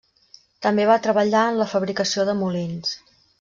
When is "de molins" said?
2.31-2.97